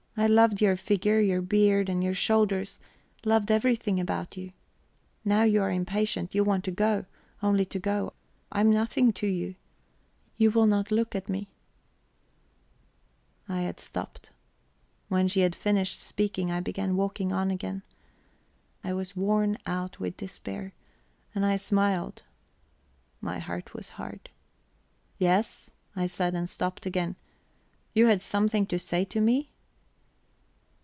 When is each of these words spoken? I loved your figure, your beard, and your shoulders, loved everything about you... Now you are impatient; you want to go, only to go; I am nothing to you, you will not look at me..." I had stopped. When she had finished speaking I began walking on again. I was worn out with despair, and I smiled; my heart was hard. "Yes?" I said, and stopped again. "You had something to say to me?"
I 0.17 0.27
loved 0.27 0.61
your 0.61 0.75
figure, 0.75 1.19
your 1.21 1.41
beard, 1.41 1.87
and 1.89 2.03
your 2.03 2.13
shoulders, 2.13 2.79
loved 3.25 3.49
everything 3.49 3.99
about 3.99 4.35
you... 4.37 4.51
Now 5.25 5.43
you 5.43 5.61
are 5.63 5.71
impatient; 5.71 6.35
you 6.35 6.43
want 6.43 6.63
to 6.65 6.69
go, 6.71 7.05
only 7.41 7.65
to 7.65 7.79
go; 7.79 8.13
I 8.51 8.59
am 8.61 8.69
nothing 8.69 9.13
to 9.13 9.25
you, 9.25 9.55
you 10.37 10.51
will 10.51 10.67
not 10.67 10.91
look 10.91 11.15
at 11.15 11.27
me..." 11.29 11.47
I 13.49 13.61
had 13.61 13.79
stopped. 13.79 14.29
When 15.07 15.27
she 15.29 15.39
had 15.39 15.55
finished 15.55 16.01
speaking 16.01 16.51
I 16.51 16.59
began 16.59 16.97
walking 16.97 17.31
on 17.31 17.49
again. 17.49 17.81
I 18.83 18.93
was 18.93 19.15
worn 19.15 19.57
out 19.65 19.99
with 19.99 20.17
despair, 20.17 20.73
and 21.33 21.43
I 21.45 21.55
smiled; 21.55 22.23
my 23.21 23.39
heart 23.39 23.73
was 23.73 23.91
hard. 23.97 24.29
"Yes?" 25.17 25.71
I 25.95 26.05
said, 26.05 26.35
and 26.35 26.49
stopped 26.49 26.85
again. 26.85 27.15
"You 27.93 28.05
had 28.07 28.21
something 28.21 28.67
to 28.67 28.77
say 28.77 29.03
to 29.05 29.21
me?" 29.21 29.47